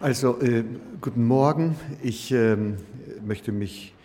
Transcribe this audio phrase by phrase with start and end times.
[0.00, 0.62] Also, äh,
[1.00, 1.74] guten Morgen.
[2.04, 2.56] Ich äh,
[3.26, 3.96] möchte mich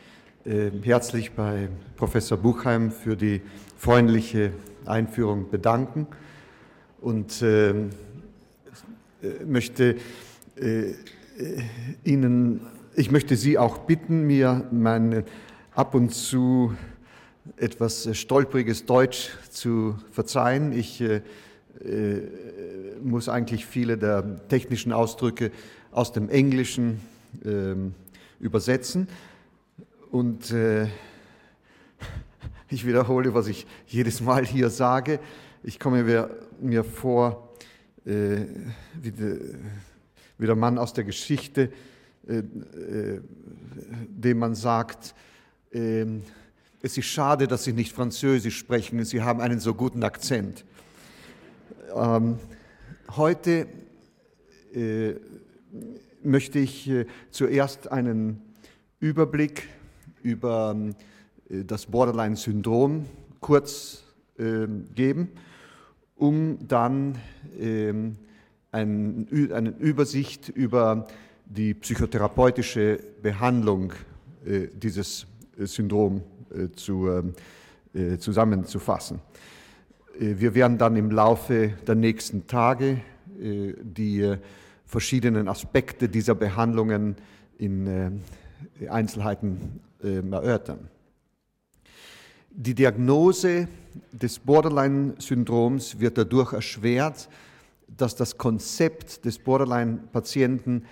[0.44, 3.44] äh, herzlich bei Professor Buchheim für die
[3.78, 4.54] freundliche
[4.88, 6.08] Einführung bedanken
[7.00, 7.92] und ähm,
[9.22, 9.98] äh, möchte
[10.56, 10.94] äh,
[12.04, 12.62] Ihnen,
[12.96, 15.24] ich möchte Sie auch bitten, mir mein
[15.76, 16.74] ab und zu
[17.56, 20.74] etwas stolpriges Deutsch zu verzeihen.
[20.74, 21.22] Ich äh,
[21.86, 22.22] äh,
[23.04, 25.52] muss eigentlich viele der technischen Ausdrücke
[25.94, 27.00] aus dem Englischen
[27.46, 27.76] äh,
[28.40, 29.08] übersetzen.
[30.12, 30.88] Und äh,
[32.70, 35.20] ich wiederhole, was ich jedes Mal hier sage.
[35.64, 36.30] Ich komme mir,
[36.60, 37.54] mir vor
[38.06, 38.46] äh,
[39.02, 39.56] wie, de,
[40.38, 41.72] wie, der Mann aus der Geschichte,
[42.28, 43.22] äh, äh,
[44.08, 45.16] dem man sagt,
[45.72, 46.24] ähm,
[46.82, 50.66] es ist schade, dass Sie nicht Französisch sprechen, Sie haben einen so guten Akzent.
[51.96, 52.40] Ähm,
[53.16, 53.68] heute
[54.74, 55.14] äh,
[56.24, 58.42] möchte ich äh, zuerst einen
[59.00, 59.68] Überblick
[60.22, 60.76] über
[61.50, 63.06] äh, das Borderline-Syndrom
[63.40, 64.04] kurz
[64.38, 65.30] äh, geben,
[66.16, 67.18] um dann
[67.60, 68.18] ähm,
[68.72, 71.08] ein, eine Übersicht über
[71.46, 73.94] die psychotherapeutische Behandlung
[74.46, 75.28] äh, dieses
[75.58, 76.22] Syndroms
[76.76, 79.20] zu, ähm, zusammenzufassen.
[80.18, 83.02] Wir werden dann im Laufe der nächsten Tage
[83.36, 84.38] die
[84.94, 87.16] verschiedenen Aspekte dieser Behandlungen
[87.58, 88.22] in
[88.88, 90.88] Einzelheiten erörtern.
[92.52, 93.68] Die Diagnose
[94.12, 97.28] des Borderline-Syndroms wird dadurch erschwert,
[97.88, 100.86] dass das Konzept des Borderline-Patienten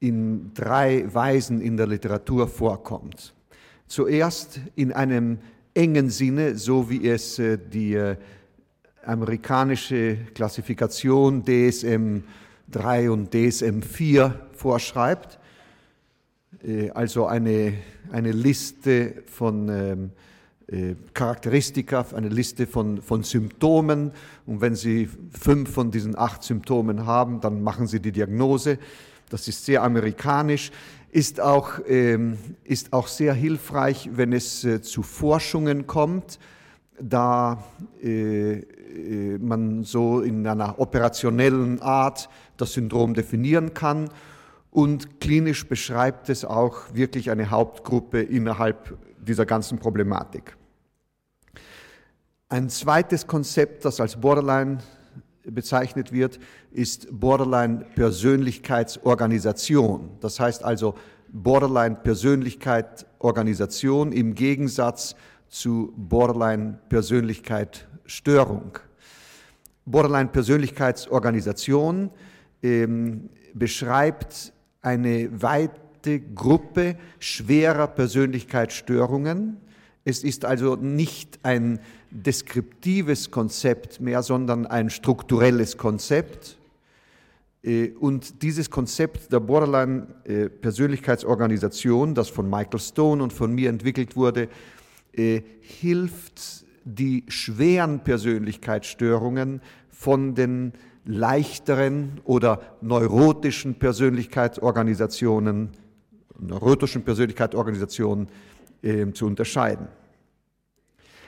[0.00, 3.32] in drei Weisen in der Literatur vorkommt.
[3.86, 5.38] Zuerst in einem
[5.72, 7.40] engen Sinne, so wie es
[7.72, 7.98] die
[9.02, 12.22] amerikanische Klassifikation DSM
[12.70, 15.38] 3 und DSM 4 vorschreibt,
[16.64, 17.74] äh, also eine,
[18.10, 20.10] eine Liste von ähm,
[20.68, 24.10] äh, Charakteristika, eine Liste von, von Symptomen.
[24.46, 28.78] Und wenn Sie fünf von diesen acht Symptomen haben, dann machen Sie die Diagnose.
[29.28, 30.70] Das ist sehr amerikanisch,
[31.10, 36.38] ist auch, ähm, ist auch sehr hilfreich, wenn es äh, zu Forschungen kommt,
[36.98, 37.62] da
[39.38, 44.10] man so in einer operationellen Art das Syndrom definieren kann.
[44.70, 50.56] Und klinisch beschreibt es auch wirklich eine Hauptgruppe innerhalb dieser ganzen Problematik.
[52.48, 54.78] Ein zweites Konzept, das als Borderline
[55.44, 56.38] bezeichnet wird,
[56.70, 60.10] ist Borderline-Persönlichkeitsorganisation.
[60.20, 60.94] Das heißt also
[61.32, 65.16] Borderline-Persönlichkeit-Organisation im Gegensatz
[65.48, 68.78] zu Borderline-Persönlichkeit-Störung.
[69.86, 72.10] Borderline-Persönlichkeitsorganisation
[72.62, 74.52] ähm, beschreibt
[74.82, 79.56] eine weite Gruppe schwerer Persönlichkeitsstörungen.
[80.04, 81.80] Es ist also nicht ein
[82.10, 86.58] deskriptives Konzept mehr, sondern ein strukturelles Konzept.
[87.62, 94.48] Äh, und dieses Konzept der Borderline-Persönlichkeitsorganisation, das von Michael Stone und von mir entwickelt wurde,
[95.12, 100.72] äh, hilft die schweren Persönlichkeitsstörungen von den
[101.06, 105.70] leichteren oder neurotischen Persönlichkeitsorganisationen,
[106.38, 108.28] neurotischen Persönlichkeitsorganisationen
[108.82, 109.88] äh, zu unterscheiden.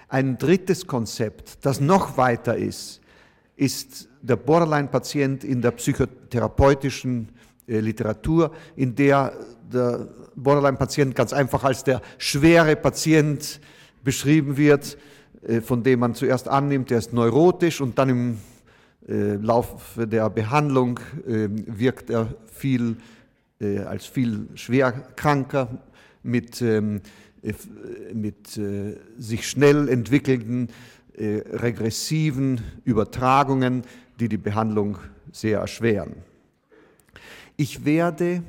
[0.08, 3.00] Ein drittes Konzept, das noch weiter ist,
[3.56, 7.28] ist der Borderline-Patient in der psychotherapeutischen
[7.66, 9.32] äh, Literatur, in der
[9.72, 13.60] der Borderline-Patient ganz einfach als der schwere Patient
[14.02, 14.96] beschrieben wird,
[15.42, 18.38] äh, von dem man zuerst annimmt, der ist neurotisch und dann im
[19.08, 22.98] Laufe der Behandlung ähm, wirkt er viel
[23.58, 25.78] äh, als viel schwerkranker
[26.22, 27.00] mit, ähm,
[28.12, 28.60] mit
[29.18, 30.68] sich schnell entwickelnden
[31.16, 33.82] regressiven Übertragungen,
[34.20, 34.98] die die Behandlung
[35.32, 36.16] sehr erschweren.
[37.56, 38.42] Ich werde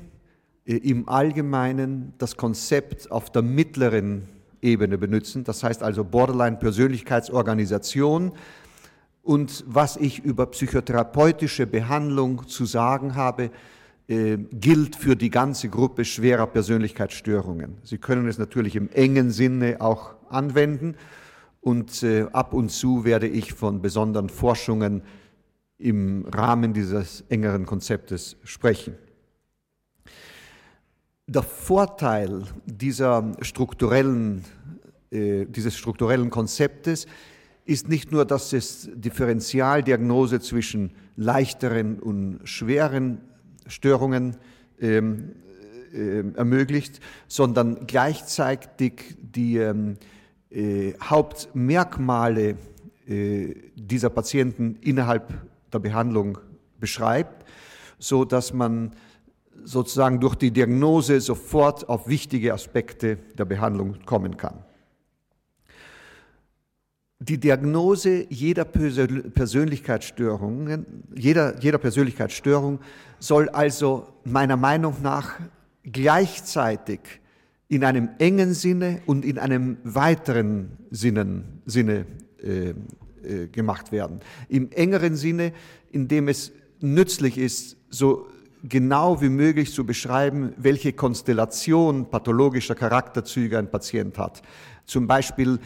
[0.65, 4.23] im Allgemeinen das Konzept auf der mittleren
[4.61, 8.33] Ebene benutzen, das heißt also Borderline-Persönlichkeitsorganisation.
[9.21, 13.51] Und was ich über psychotherapeutische Behandlung zu sagen habe,
[14.07, 17.77] äh, gilt für die ganze Gruppe schwerer Persönlichkeitsstörungen.
[17.83, 20.95] Sie können es natürlich im engen Sinne auch anwenden
[21.61, 25.03] und äh, ab und zu werde ich von besonderen Forschungen
[25.77, 28.95] im Rahmen dieses engeren Konzeptes sprechen.
[31.27, 34.43] Der Vorteil dieser strukturellen,
[35.11, 37.11] äh, dieses strukturellen Konzeptes ist
[37.87, 43.21] nicht nur, dass es Differentialdiagnose zwischen leichteren und schweren
[43.67, 44.37] Störungen
[44.79, 45.35] ähm,
[45.93, 49.97] äh, ermöglicht, sondern gleichzeitig die ähm,
[50.49, 52.55] äh, Hauptmerkmale
[53.07, 55.33] äh, dieser Patienten innerhalb
[55.71, 56.39] der Behandlung
[56.79, 57.45] beschreibt,
[57.99, 58.91] so dass man
[59.63, 64.63] sozusagen durch die Diagnose sofort auf wichtige Aspekte der Behandlung kommen kann.
[67.21, 72.79] Die Diagnose jeder Persönlichkeitsstörung, jeder, jeder Persönlichkeitsstörung
[73.19, 75.37] soll also meiner Meinung nach
[75.83, 77.01] gleichzeitig
[77.67, 82.05] in einem engen Sinne und in einem weiteren Sinne, Sinne
[82.41, 82.75] äh, äh,
[83.47, 84.21] gemacht werden.
[84.47, 85.51] Im engeren Sinne,
[85.91, 88.29] indem es nützlich ist, so
[88.63, 94.41] genau wie möglich zu beschreiben, welche Konstellation pathologischer Charakterzüge ein Patient hat.
[94.85, 95.59] Zum Beispiel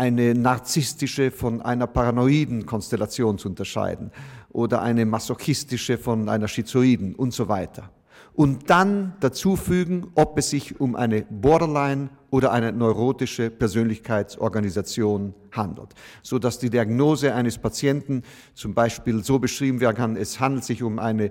[0.00, 4.10] eine narzisstische von einer paranoiden Konstellation zu unterscheiden
[4.48, 7.90] oder eine masochistische von einer schizoiden und so weiter.
[8.32, 15.90] Und dann dazu fügen, ob es sich um eine Borderline oder eine neurotische Persönlichkeitsorganisation handelt,
[16.22, 18.22] so dass die Diagnose eines Patienten
[18.54, 21.30] zum Beispiel so beschrieben werden kann: Es handelt sich um eine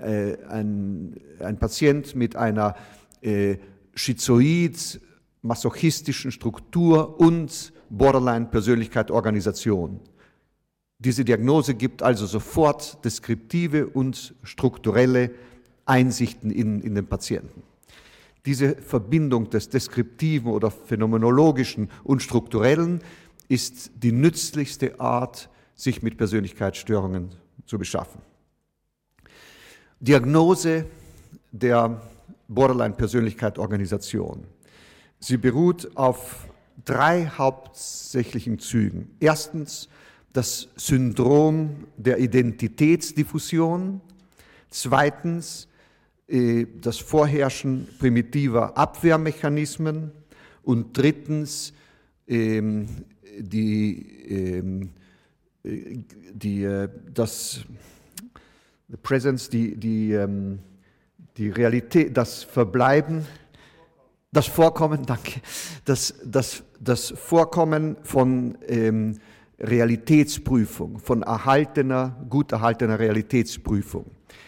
[0.00, 2.74] äh, ein, ein Patient mit einer
[3.20, 3.58] äh,
[3.94, 4.98] schizoid
[5.42, 10.00] masochistischen Struktur und Borderline-Persönlichkeit-Organisation.
[10.98, 15.30] Diese Diagnose gibt also sofort deskriptive und strukturelle
[15.86, 17.62] Einsichten in, in den Patienten.
[18.46, 23.02] Diese Verbindung des deskriptiven oder phänomenologischen und strukturellen
[23.48, 27.34] ist die nützlichste Art, sich mit Persönlichkeitsstörungen
[27.66, 28.22] zu beschaffen.
[30.00, 30.86] Diagnose
[31.52, 32.00] der
[32.48, 34.44] Borderline-Persönlichkeit-Organisation.
[35.20, 36.47] Sie beruht auf
[36.84, 39.10] drei hauptsächlichen Zügen.
[39.20, 39.88] Erstens
[40.32, 44.00] das Syndrom der Identitätsdiffusion.
[44.70, 45.68] Zweitens
[46.28, 50.12] äh, das Vorherrschen primitiver Abwehrmechanismen.
[50.62, 51.72] Und drittens
[52.26, 52.86] ähm,
[53.38, 54.90] die, ähm,
[55.64, 55.98] äh,
[56.32, 57.64] die, äh, das
[58.88, 60.60] the presence, die, die, ähm,
[61.36, 63.26] die Realität, das Verbleiben,
[64.32, 65.40] das Vorkommen, danke,
[65.84, 69.18] das, das, das Vorkommen von ähm,
[69.60, 74.06] Realitätsprüfung, von erhaltener, gut erhaltener Realitätsprüfung.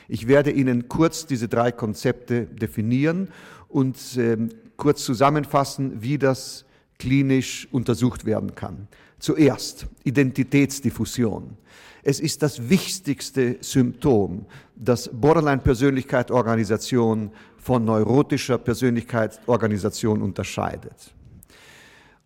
[0.09, 3.29] Ich werde Ihnen kurz diese drei Konzepte definieren
[3.69, 6.65] und ähm, kurz zusammenfassen, wie das
[6.99, 8.87] klinisch untersucht werden kann.
[9.19, 11.56] Zuerst Identitätsdiffusion.
[12.03, 21.15] Es ist das wichtigste Symptom, das Borderline-Persönlichkeit-Organisation von neurotischer Persönlichkeitsorganisation unterscheidet.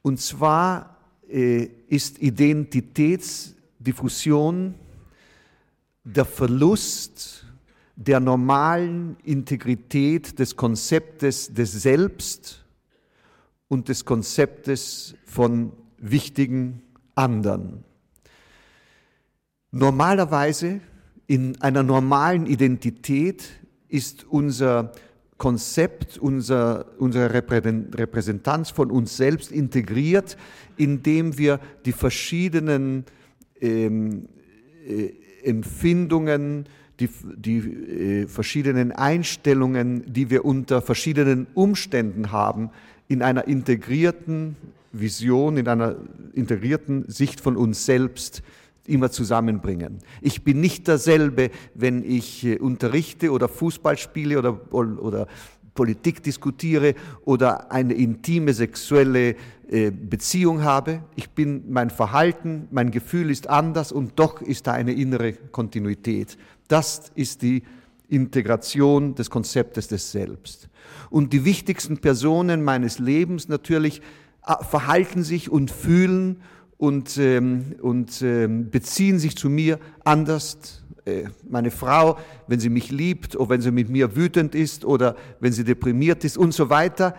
[0.04, 4.74] Und zwar äh, ist Identitätsdiffusion
[6.04, 7.46] der Verlust
[7.96, 12.66] der normalen Integrität des Konzeptes des Selbst
[13.68, 16.82] und des Konzeptes von wichtigen
[17.14, 17.82] anderen.
[19.70, 20.82] Normalerweise
[21.26, 23.48] in einer normalen Identität
[23.88, 24.92] ist unser
[25.36, 30.36] Konzept, unser, unsere Repräsentanz von uns selbst integriert,
[30.76, 33.04] indem wir die verschiedenen
[33.60, 34.28] ähm,
[34.86, 35.10] äh,
[35.42, 36.66] Empfindungen,
[37.00, 42.70] die, die äh, verschiedenen Einstellungen, die wir unter verschiedenen Umständen haben,
[43.08, 44.56] in einer integrierten
[44.92, 45.96] Vision, in einer
[46.34, 48.42] integrierten Sicht von uns selbst
[48.86, 49.98] immer zusammenbringen.
[50.20, 55.26] Ich bin nicht derselbe, wenn ich äh, unterrichte oder Fußball spiele oder, oder
[55.74, 59.36] Politik diskutiere oder eine intime sexuelle
[59.68, 61.02] äh, Beziehung habe.
[61.16, 66.38] Ich bin, mein Verhalten, mein Gefühl ist anders und doch ist da eine innere Kontinuität.
[66.68, 67.62] Das ist die
[68.08, 70.68] Integration des Konzeptes des Selbst.
[71.10, 74.00] Und die wichtigsten Personen meines Lebens natürlich
[74.46, 76.40] äh, verhalten sich und fühlen
[76.76, 80.84] und, ähm, und ähm, beziehen sich zu mir anders.
[81.04, 85.16] Äh, meine Frau, wenn sie mich liebt oder wenn sie mit mir wütend ist oder
[85.40, 87.14] wenn sie deprimiert ist und so weiter,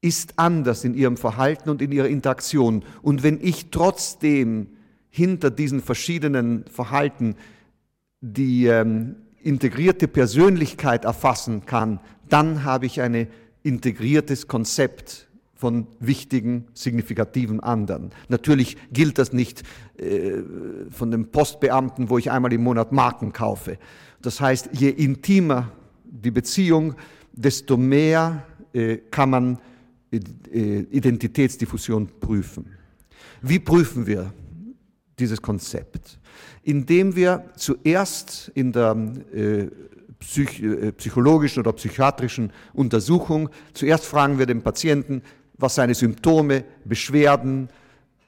[0.00, 2.84] ist anders in ihrem Verhalten und in ihrer Interaktion.
[3.02, 4.68] Und wenn ich trotzdem
[5.10, 7.36] hinter diesen verschiedenen Verhalten
[8.20, 13.28] die ähm, integrierte Persönlichkeit erfassen kann, dann habe ich ein
[13.62, 15.28] integriertes Konzept
[15.62, 18.10] von wichtigen, signifikativen anderen.
[18.28, 19.62] Natürlich gilt das nicht
[19.96, 20.42] äh,
[20.90, 23.78] von dem Postbeamten, wo ich einmal im Monat Marken kaufe.
[24.20, 25.70] Das heißt, je intimer
[26.02, 26.96] die Beziehung,
[27.32, 29.58] desto mehr äh, kann man
[30.10, 30.18] äh,
[30.90, 32.66] Identitätsdiffusion prüfen.
[33.40, 34.32] Wie prüfen wir
[35.16, 36.18] dieses Konzept?
[36.64, 38.96] Indem wir zuerst in der
[39.32, 39.68] äh,
[40.22, 43.48] äh, psychologischen oder psychiatrischen Untersuchung.
[43.74, 45.22] Zuerst fragen wir den Patienten,
[45.62, 47.68] was seine Symptome, Beschwerden,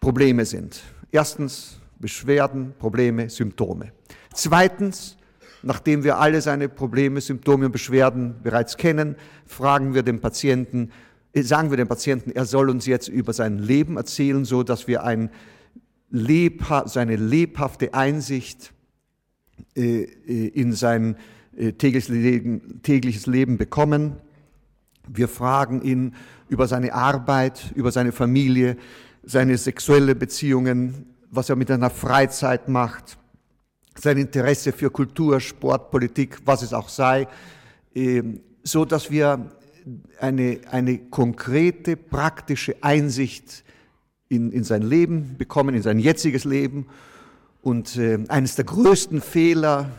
[0.01, 0.81] Probleme sind.
[1.11, 3.93] Erstens Beschwerden, Probleme, Symptome.
[4.33, 5.17] Zweitens,
[5.63, 10.91] nachdem wir alle seine Probleme, Symptome und Beschwerden bereits kennen, fragen wir den Patienten,
[11.33, 14.87] äh, sagen wir dem Patienten, er soll uns jetzt über sein Leben erzählen, so dass
[14.87, 15.31] wir ein
[16.11, 18.73] lebha seine lebhafte Einsicht
[19.77, 21.17] äh, äh, in sein
[21.79, 24.17] tägliches Leben, tägliches Leben bekommen.
[25.07, 26.15] Wir fragen ihn
[26.55, 28.77] über seine Arbeit, über seine Familie,
[29.25, 33.19] seine sexuelle Beziehungen, was er mit seiner Freizeit macht,
[33.99, 37.27] sein Interesse für Kultur, Sport, Politik, was es auch sei,
[37.97, 39.51] ähm, so dass wir
[40.21, 43.65] eine, eine konkrete, praktische Einsicht
[44.29, 46.87] in, in sein Leben bekommen, in sein jetziges Leben.
[47.63, 49.91] Und äh, eines der größten Fehler,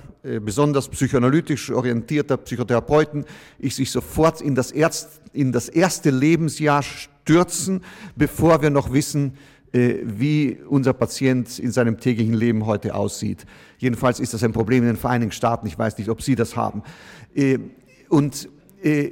[0.41, 3.25] besonders psychoanalytisch orientierter Psychotherapeuten,
[3.59, 7.81] ist sich sofort in das, Erst, in das erste Lebensjahr stürzen,
[8.15, 9.33] bevor wir noch wissen,
[9.75, 13.45] äh, wie unser Patient in seinem täglichen Leben heute aussieht.
[13.77, 15.67] Jedenfalls ist das ein Problem in den Vereinigten Staaten.
[15.67, 16.81] Ich weiß nicht, ob Sie das haben.
[17.33, 17.59] Äh,
[18.07, 18.47] und,
[18.81, 19.11] äh,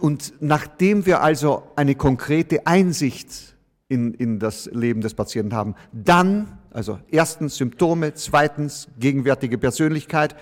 [0.00, 6.58] und nachdem wir also eine konkrete Einsicht in, in das Leben des Patienten haben, dann,
[6.70, 10.36] also erstens Symptome, zweitens gegenwärtige Persönlichkeit,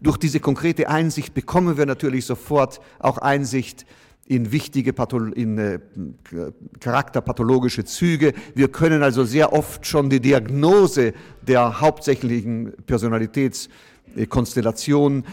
[0.00, 3.86] durch diese konkrete Einsicht bekommen wir natürlich sofort auch Einsicht
[4.26, 5.78] in wichtige Patholo in, äh,
[6.80, 8.32] charakterpathologische Züge.
[8.54, 11.12] Wir können also sehr oft schon die Diagnose
[11.42, 15.24] der hauptsächlichen Personalitätskonstellation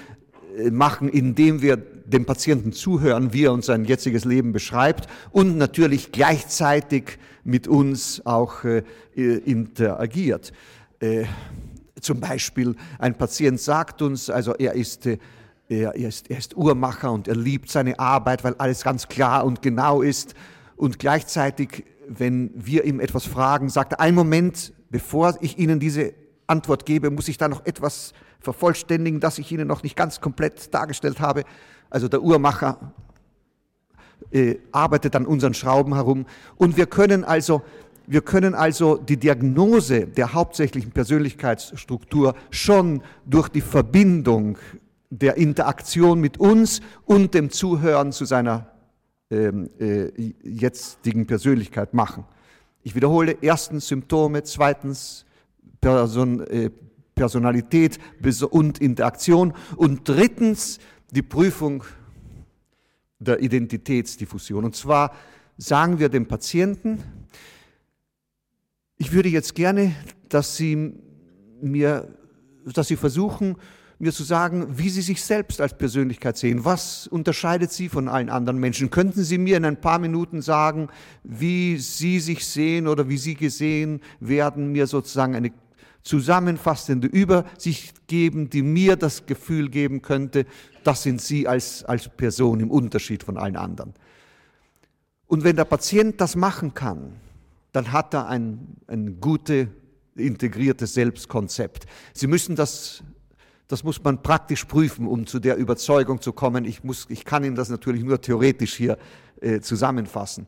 [0.57, 1.77] äh, machen, indem wir
[2.11, 8.25] dem Patienten zuhören, wie er uns sein jetziges Leben beschreibt und natürlich gleichzeitig mit uns
[8.25, 8.83] auch äh,
[9.15, 10.53] interagiert.
[10.99, 11.25] Äh,
[11.99, 15.17] zum Beispiel ein Patient sagt uns, also er ist äh,
[15.71, 19.61] er, ist, er ist Uhrmacher und er liebt seine Arbeit, weil alles ganz klar und
[19.61, 20.33] genau ist.
[20.75, 26.13] Und gleichzeitig, wenn wir ihm etwas fragen, sagt er, einen Moment, bevor ich Ihnen diese
[26.47, 30.73] Antwort gebe, muss ich da noch etwas vervollständigen, das ich Ihnen noch nicht ganz komplett
[30.73, 31.43] dargestellt habe.
[31.91, 32.93] Also der Uhrmacher
[34.31, 36.25] äh, arbeitet an unseren Schrauben herum.
[36.55, 37.61] Und wir können also
[38.07, 44.57] wir können also die Diagnose der hauptsächlichen Persönlichkeitsstruktur schon durch die Verbindung
[45.09, 48.67] der Interaktion mit uns und dem Zuhören zu seiner
[49.29, 52.25] ähm, äh, jetzigen Persönlichkeit machen.
[52.83, 55.25] Ich wiederhole, erstens Symptome, zweitens
[55.79, 56.69] Person, äh,
[57.15, 57.99] Personalität
[58.49, 60.79] und Interaktion und drittens
[61.11, 61.83] die Prüfung
[63.19, 64.65] der Identitätsdiffusion.
[64.65, 65.13] Und zwar
[65.57, 67.03] sagen wir dem Patienten,
[68.97, 69.95] ich würde jetzt gerne,
[70.29, 70.93] dass Sie
[71.61, 72.07] mir,
[72.65, 73.57] dass Sie versuchen,
[73.99, 76.65] mir zu sagen, wie Sie sich selbst als Persönlichkeit sehen.
[76.65, 78.89] Was unterscheidet Sie von allen anderen Menschen?
[78.89, 80.87] Könnten Sie mir in ein paar Minuten sagen,
[81.23, 85.51] wie Sie sich sehen oder wie Sie gesehen werden, mir sozusagen eine
[86.03, 90.45] zusammenfassende Übersicht geben, die mir das Gefühl geben könnte,
[90.83, 93.93] das sind Sie als, als Person im Unterschied von allen anderen.
[95.27, 97.13] Und wenn der Patient das machen kann,
[97.71, 99.67] dann hat er ein, ein gutes,
[100.15, 101.85] integriertes Selbstkonzept.
[102.13, 103.03] Sie müssen das
[103.71, 106.65] das muss man praktisch prüfen, um zu der Überzeugung zu kommen.
[106.65, 108.97] Ich, muss, ich kann Ihnen das natürlich nur theoretisch hier
[109.39, 110.45] äh, zusammenfassen.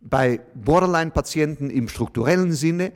[0.00, 2.90] Bei Borderline-Patienten im strukturellen Sinne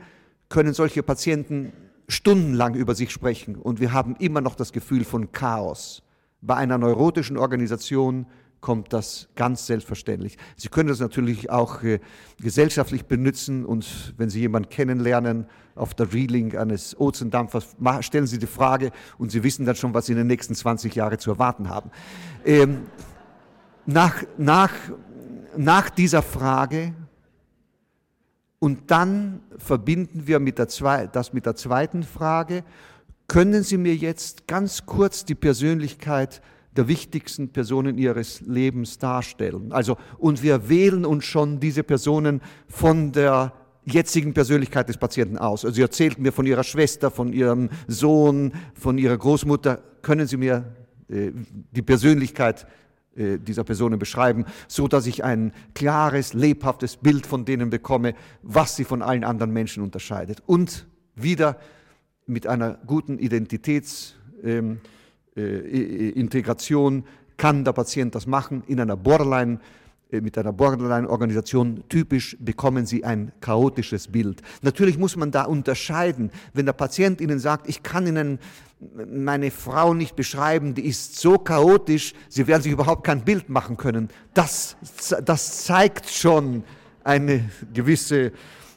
[0.55, 1.73] können solche Patienten
[2.07, 6.01] stundenlang über sich sprechen und wir haben immer noch das Gefühl von Chaos.
[6.41, 8.25] Bei einer neurotischen Organisation
[8.61, 10.37] kommt das ganz selbstverständlich.
[10.55, 11.99] Sie können das natürlich auch äh,
[12.39, 15.45] gesellschaftlich benutzen und wenn Sie jemanden kennenlernen
[15.75, 20.05] auf der Reeling eines Ozeandampfers, stellen Sie die Frage und Sie wissen dann schon, was
[20.05, 21.91] Sie in den nächsten 20 Jahren zu erwarten haben.
[22.45, 22.83] Ähm,
[23.85, 24.71] nach, nach,
[25.57, 26.93] nach dieser Frage
[28.59, 32.63] und dann verbinden wir mit der zwei, das mit der zweiten Frage,
[33.27, 36.41] können Sie mir jetzt ganz kurz die Persönlichkeit
[36.75, 39.71] der wichtigsten Personen ihres Lebens darstellen.
[39.71, 43.53] Also, und wir wählen uns schon diese Personen von der
[43.85, 45.63] jetzigen Persönlichkeit des Patienten aus.
[45.63, 49.79] Also sie erzählt mir von ihrer Schwester, von ihrem Sohn, von ihrer Großmutter.
[50.01, 50.75] Können Sie mir
[51.07, 51.31] äh,
[51.71, 52.65] die Persönlichkeit
[53.15, 58.75] äh, dieser Personen beschreiben, so dass ich ein klares, lebhaftes Bild von denen bekomme, was
[58.75, 60.43] sie von allen anderen Menschen unterscheidet.
[60.45, 61.57] Und wieder
[62.27, 64.79] mit einer guten Identitäts ähm,
[65.35, 66.11] äh,
[67.37, 69.59] kann der Patient das machen in einer Borderline
[70.21, 74.41] mit einer Borderline-Organisation typisch bekommen Sie ein chaotisches Bild.
[74.61, 76.31] Natürlich muss man da unterscheiden.
[76.53, 78.39] Wenn der Patient Ihnen sagt, ich kann Ihnen
[79.07, 83.77] meine Frau nicht beschreiben, die ist so chaotisch, Sie werden sich überhaupt kein Bild machen
[83.77, 84.09] können.
[84.33, 84.75] Das,
[85.23, 86.63] das zeigt schon
[87.03, 88.31] eine gewisse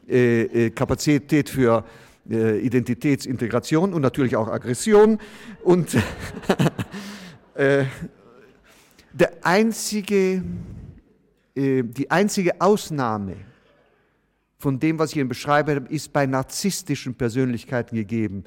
[0.09, 1.85] äh, äh Kapazität für
[2.31, 5.19] äh, Identitätsintegration und natürlich auch Aggression.
[5.65, 5.95] Und
[7.55, 7.85] äh,
[9.13, 10.43] der einzige äh,
[11.59, 13.37] die einzige Ausnahme
[14.59, 18.45] von dem, was ich Ihnen beschreibe, ist bei narzisstischen Persönlichkeiten gegeben.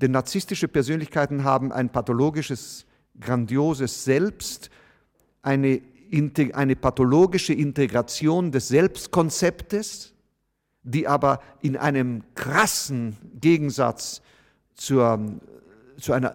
[0.00, 2.86] Denn narzisstische Persönlichkeiten haben ein pathologisches,
[3.20, 4.70] grandioses Selbst,
[5.42, 5.82] eine,
[6.52, 10.14] eine pathologische Integration des Selbstkonzeptes,
[10.82, 14.22] die aber in einem krassen Gegensatz
[14.74, 15.40] zur,
[15.98, 16.34] zu einer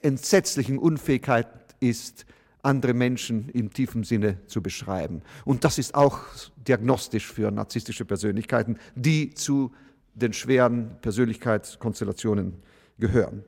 [0.00, 1.48] entsetzlichen Unfähigkeit
[1.80, 2.26] ist,
[2.66, 5.22] andere Menschen im tiefen Sinne zu beschreiben.
[5.44, 6.20] Und das ist auch
[6.56, 9.72] diagnostisch für narzisstische Persönlichkeiten, die zu
[10.14, 12.54] den schweren Persönlichkeitskonstellationen
[12.98, 13.44] gehören.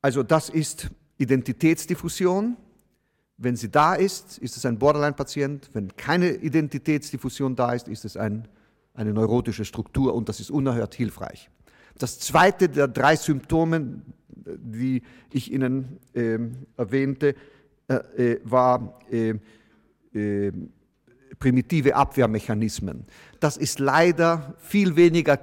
[0.00, 2.56] Also das ist Identitätsdiffusion.
[3.36, 5.70] Wenn sie da ist, ist es ein Borderline-Patient.
[5.72, 8.48] Wenn keine Identitätsdiffusion da ist, ist es ein,
[8.94, 11.50] eine neurotische Struktur und das ist unerhört hilfreich.
[11.98, 16.38] Das zweite der drei Symptome, die ich Ihnen äh,
[16.76, 17.34] erwähnte,
[17.88, 17.94] äh,
[18.32, 19.32] äh, war äh,
[21.38, 23.06] primitive Abwehrmechanismen.
[23.40, 25.38] Das ist leider viel weniger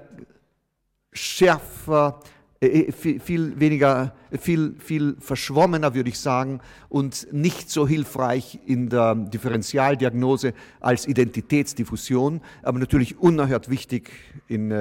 [1.12, 2.20] schärfer,
[2.62, 6.60] viel, viel, weniger, viel, viel verschwommener, würde ich sagen,
[6.90, 14.12] und nicht so hilfreich in der Differentialdiagnose als Identitätsdiffusion, aber natürlich unerhört wichtig
[14.48, 14.72] in,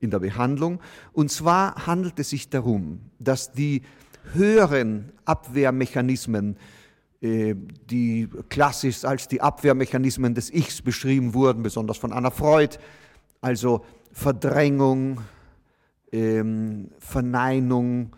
[0.00, 0.80] in der Behandlung.
[1.12, 3.82] Und zwar handelt es sich darum, dass die
[4.32, 6.58] höheren Abwehrmechanismen äh,
[7.26, 12.76] die klassisch als die Abwehrmechanismen des Ichs beschrieben wurden, besonders von Anna Freud,
[13.40, 15.22] also Verdrängung,
[16.12, 18.14] ähm, Verneinung,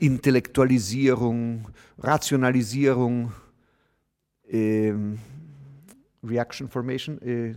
[0.00, 1.68] Intellektualisierung,
[1.98, 3.32] Rationalisierung,
[4.48, 5.18] ähm,
[6.22, 7.54] Reaction Formation, äh,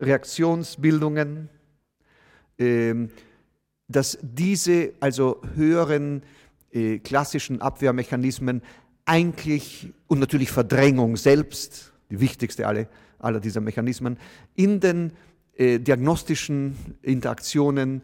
[0.00, 1.48] Reaktionsbildungen,
[2.58, 3.10] ähm,
[3.88, 6.22] dass diese also höheren
[6.72, 8.62] äh, klassischen Abwehrmechanismen
[9.06, 12.86] eigentlich und natürlich Verdrängung selbst, die wichtigste aller,
[13.18, 14.18] aller dieser Mechanismen,
[14.54, 15.12] in den
[15.56, 18.02] äh, diagnostischen Interaktionen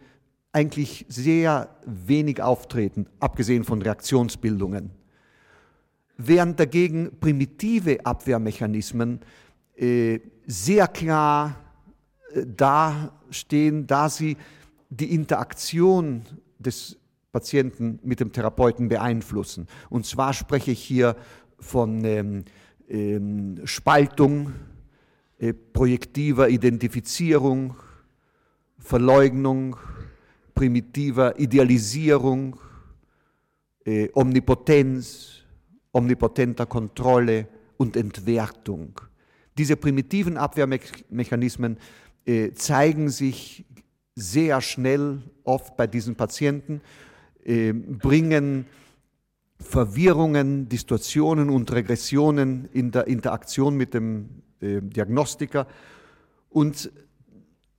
[0.53, 4.91] eigentlich sehr wenig auftreten, abgesehen von Reaktionsbildungen.
[6.17, 9.21] Während dagegen primitive Abwehrmechanismen
[9.77, 11.57] äh, sehr klar
[12.33, 14.37] äh, dastehen, da sie
[14.91, 16.23] die Interaktion
[16.59, 16.99] des
[17.33, 19.67] Patienten mit dem Therapeuten beeinflussen.
[19.89, 21.17] Und zwar spreche ich hier
[21.59, 22.45] von ähm,
[22.89, 24.53] ähm, Spaltung,
[25.39, 27.75] äh, projektiver Identifizierung,
[28.79, 29.77] Verleugnung,
[30.55, 32.59] primitiver Idealisierung,
[33.85, 35.43] äh, Omnipotenz,
[35.93, 39.01] omnipotenter Kontrolle und Entwertung.
[39.57, 41.79] Diese primitiven Abwehrmechanismen
[42.25, 43.65] äh, zeigen sich
[44.15, 46.81] sehr schnell oft bei diesen Patienten
[47.45, 48.67] äh, bringen
[49.59, 55.67] Verwirrungen, Distorsionen und Regressionen in der Interaktion mit dem äh, Diagnostiker.
[56.51, 56.91] Und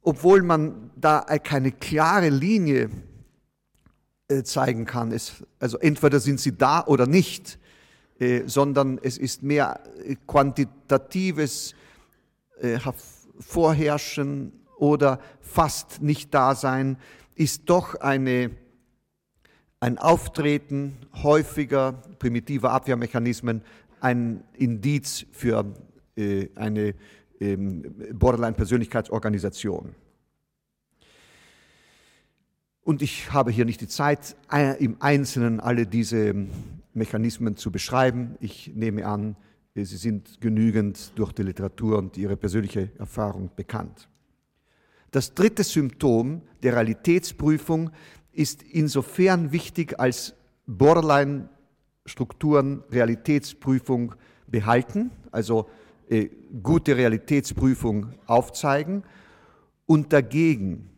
[0.02, 2.90] obwohl man da keine klare Linie
[4.28, 7.60] äh, zeigen kann, es, also entweder sind sie da oder nicht,
[8.46, 9.82] sondern es ist mehr
[10.28, 11.74] quantitatives
[13.40, 16.98] Vorherrschen oder fast nicht Dasein,
[17.36, 18.52] ist doch eine
[19.84, 23.64] ein Auftreten häufiger primitiver Abwehrmechanismen
[24.00, 25.74] ein Indiz für
[26.16, 26.96] äh, eine
[27.42, 29.94] ähm, Borderline-Persönlichkeitsorganisation.
[32.84, 36.34] Und ich habe hier nicht die Zeit, äh, im Einzelnen alle diese
[36.94, 38.38] Mechanismen zu beschreiben.
[38.40, 39.36] Ich nehme an,
[39.76, 44.08] äh, sie sind genügend durch die Literatur und ihre persönliche Erfahrung bekannt.
[45.12, 47.92] Das dritte Symptom der Realitätsprüfung
[48.34, 50.34] ist insofern wichtig, als
[50.68, 54.16] Borderline-Strukturen Realitätsprüfung
[54.48, 55.70] behalten, also
[56.10, 56.30] äh,
[56.62, 59.04] gute Realitätsprüfung aufzeigen
[59.86, 60.90] und dagegen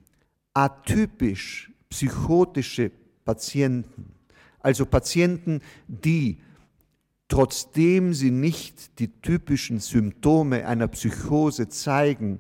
[0.54, 2.92] atypisch psychotische
[3.24, 4.14] Patienten,
[4.60, 6.38] also Patienten, die
[7.28, 12.40] trotzdem sie nicht die typischen Symptome einer Psychose zeigen,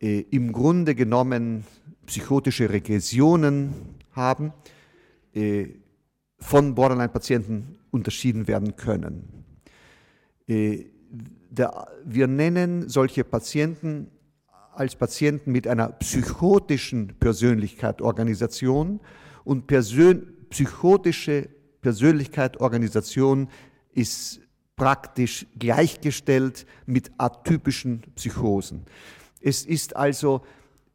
[0.00, 1.64] äh, im Grunde genommen
[2.06, 3.74] psychotische Regressionen
[4.18, 4.52] haben,
[5.32, 5.68] äh,
[6.38, 9.44] von Borderline-Patienten unterschieden werden können.
[10.46, 10.84] Äh,
[12.04, 14.10] wir nennen solche Patienten
[14.74, 19.00] als Patienten mit einer psychotischen Persönlichkeit-Organisation
[19.44, 21.48] und Persön psychotische
[21.80, 23.48] Persönlichkeit-Organisation
[23.92, 24.40] ist
[24.76, 28.84] praktisch gleichgestellt mit atypischen Psychosen.
[29.40, 30.42] Es ist also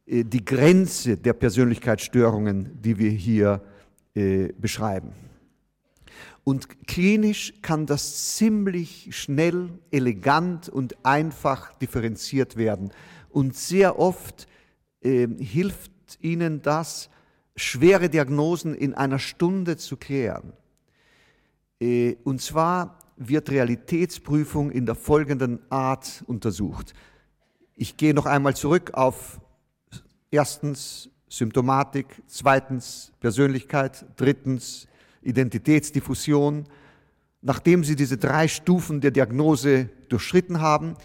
[0.06, 3.62] die Grenze der Persönlichkeitsstörungen, die wir hier
[4.14, 5.12] äh, beschreiben.
[6.44, 12.92] Und klinisch kann das ziemlich schnell, elegant und einfach differenziert werden.
[13.30, 14.46] Und sehr oft
[15.00, 15.90] äh, hilft
[16.20, 17.08] Ihnen das,
[17.56, 20.52] schwere Diagnosen in einer Stunde zu klären.
[21.80, 26.92] Äh, und zwar wird Realitätsprüfung in der folgenden Art untersucht.
[27.74, 29.40] Ich gehe noch einmal zurück auf
[30.34, 34.86] erstens Symptomatik, zweitens Persönlichkeit, drittens
[35.22, 36.64] Identitätsdiffusion.
[37.40, 40.96] Nachdem Sie diese drei Stufen der Diagnose durchschritten haben,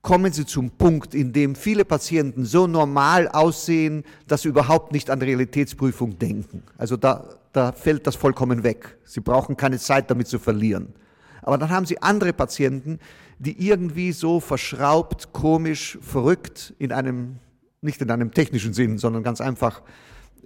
[0.00, 5.10] kommen Sie zum Punkt, in dem viele Patienten so normal aussehen, dass sie überhaupt nicht
[5.10, 6.62] an Realitätsprüfung denken.
[6.78, 8.98] Also da, da fällt das vollkommen weg.
[9.04, 10.94] Sie brauchen keine Zeit damit zu verlieren.
[11.42, 12.98] Aber dann haben Sie andere Patienten,
[13.38, 17.36] die irgendwie so verschraubt, komisch, verrückt in einem,
[17.80, 19.82] nicht in einem technischen Sinn, sondern ganz einfach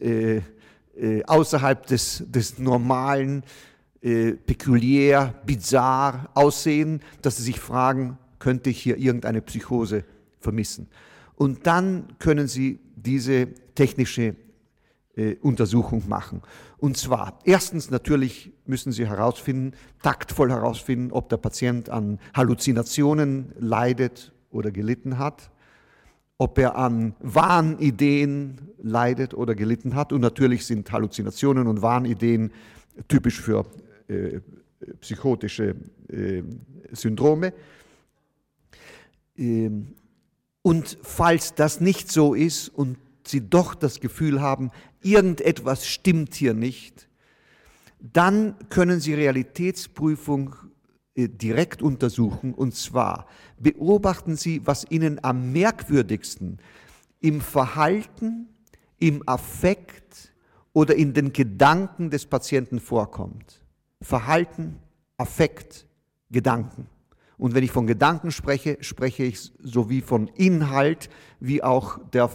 [0.00, 0.40] äh,
[0.96, 3.44] äh, außerhalb des, des normalen,
[4.02, 10.04] äh, peculiär, bizarr aussehen, dass sie sich fragen, könnte ich hier irgendeine Psychose
[10.40, 10.88] vermissen?
[11.36, 14.36] Und dann können Sie diese technische
[15.16, 16.42] äh, Untersuchung machen.
[16.78, 24.32] Und zwar, erstens natürlich müssen Sie herausfinden, taktvoll herausfinden, ob der Patient an Halluzinationen leidet
[24.50, 25.50] oder gelitten hat
[26.40, 30.10] ob er an Wahnideen leidet oder gelitten hat.
[30.10, 32.50] Und natürlich sind Halluzinationen und Wahnideen
[33.08, 33.66] typisch für
[34.08, 34.40] äh,
[35.02, 35.76] psychotische
[36.08, 36.42] äh,
[36.92, 37.52] Syndrome.
[39.36, 39.88] Ähm,
[40.62, 44.70] und falls das nicht so ist und Sie doch das Gefühl haben,
[45.02, 47.06] irgendetwas stimmt hier nicht,
[48.00, 50.56] dann können Sie Realitätsprüfung
[51.16, 52.54] direkt untersuchen.
[52.54, 53.26] Und zwar
[53.58, 56.58] beobachten Sie, was Ihnen am merkwürdigsten
[57.20, 58.48] im Verhalten,
[58.98, 60.32] im Affekt
[60.72, 63.60] oder in den Gedanken des Patienten vorkommt.
[64.00, 64.76] Verhalten,
[65.16, 65.86] Affekt,
[66.30, 66.86] Gedanken.
[67.36, 72.30] Und wenn ich von Gedanken spreche, spreche ich sowie von Inhalt wie auch der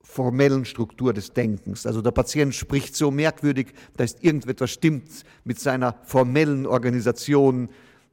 [0.00, 1.86] formellen Struktur des Denkens.
[1.86, 7.68] Also der Patient spricht so merkwürdig, da ist irgendetwas stimmt mit seiner formellen Organisation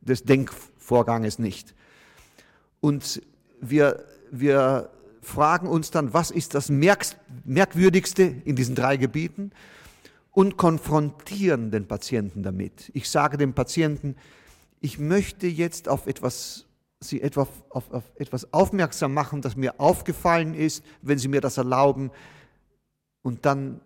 [0.05, 1.75] des Denkvorganges nicht.
[2.79, 3.21] Und
[3.59, 4.89] wir, wir
[5.21, 9.51] fragen uns dann, was ist das Merkwürdigste in diesen drei Gebieten
[10.31, 12.91] und konfrontieren den Patienten damit.
[12.93, 14.15] Ich sage dem Patienten,
[14.81, 16.65] ich möchte jetzt auf etwas,
[16.99, 21.57] Sie etwa, auf, auf etwas aufmerksam machen, das mir aufgefallen ist, wenn Sie mir das
[21.57, 22.11] erlauben.
[23.21, 23.81] Und dann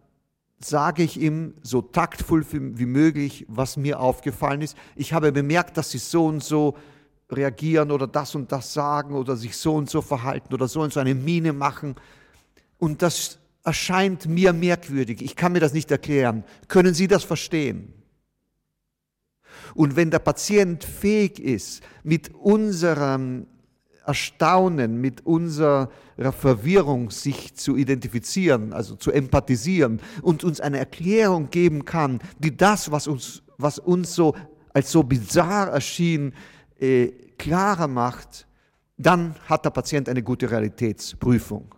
[0.59, 4.77] sage ich ihm so taktvoll wie möglich, was mir aufgefallen ist.
[4.95, 6.75] Ich habe bemerkt, dass Sie so und so
[7.31, 10.91] reagieren oder das und das sagen oder sich so und so verhalten oder so und
[10.91, 11.95] so eine Miene machen.
[12.77, 15.21] Und das erscheint mir merkwürdig.
[15.21, 16.43] Ich kann mir das nicht erklären.
[16.67, 17.93] Können Sie das verstehen?
[19.75, 23.45] Und wenn der Patient fähig ist, mit unserem
[24.09, 31.85] Erstaunen, mit unserer Verwirrung sich zu identifizieren, also zu empathisieren und uns eine Erklärung geben
[31.85, 34.35] kann, die das, was uns, was uns so
[34.73, 36.33] als so bizarr erschien,
[36.79, 38.47] äh, klarer macht,
[38.97, 41.75] dann hat der Patient eine gute Realitätsprüfung.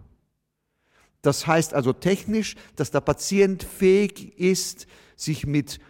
[1.22, 5.82] Das heißt also technisch, dass der Patient fähig ist, sich mit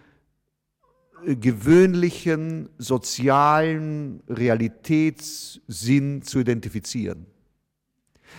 [1.25, 7.25] gewöhnlichen sozialen Realitätssinn zu identifizieren.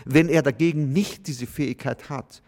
[0.04, 2.42] Wenn er dagegen nicht diese Fähigkeit hat,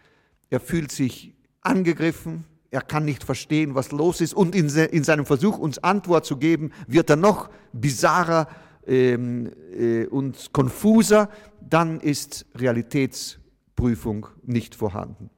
[0.49, 5.25] er fühlt sich angegriffen, er kann nicht verstehen, was los ist und in, in seinem
[5.25, 8.47] Versuch, uns Antwort zu geben, wird er noch bizarrer
[8.85, 11.29] ähm, äh, und konfuser,
[11.61, 15.29] dann ist Realitätsprüfung nicht vorhanden.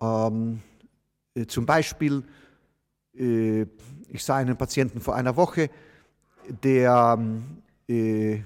[0.00, 0.60] Ähm,
[1.34, 2.24] äh, zum Beispiel
[3.18, 5.70] ich sah einen Patienten vor einer Woche,
[6.62, 7.18] der
[7.88, 8.38] äh,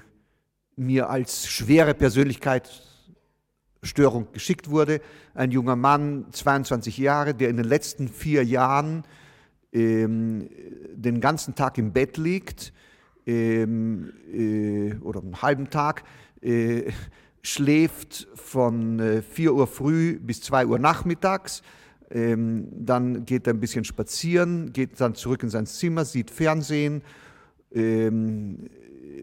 [0.76, 5.00] mir als schwere Persönlichkeitsstörung geschickt wurde.
[5.34, 9.04] Ein junger Mann, 22 Jahre, der in den letzten vier Jahren
[9.72, 10.48] ähm,
[10.94, 12.72] den ganzen Tag im Bett liegt
[13.26, 16.04] ähm, äh, oder einen halben Tag,
[16.40, 16.90] äh,
[17.42, 21.62] schläft von äh, 4 Uhr früh bis 2 Uhr nachmittags,
[22.12, 27.02] ähm, dann geht er ein bisschen spazieren, geht dann zurück in sein Zimmer, sieht Fernsehen
[27.74, 28.68] ähm,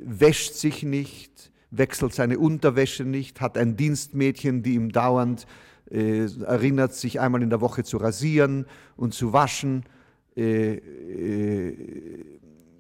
[0.03, 5.45] wäscht sich nicht, wechselt seine Unterwäsche nicht, hat ein Dienstmädchen, die ihm dauernd
[5.91, 9.83] äh, erinnert, sich einmal in der Woche zu rasieren und zu waschen.
[10.35, 12.25] Äh, äh,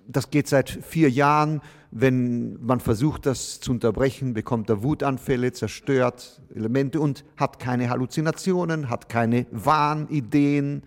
[0.07, 1.61] das geht seit vier Jahren.
[1.91, 8.89] Wenn man versucht, das zu unterbrechen, bekommt er Wutanfälle, zerstört Elemente und hat keine Halluzinationen,
[8.89, 10.83] hat keine Wahnideen.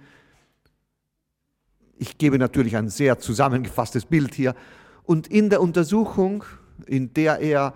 [1.97, 4.55] Ich gebe natürlich ein sehr zusammengefasstes Bild hier.
[5.03, 6.45] Und in der Untersuchung,
[6.87, 7.75] in der er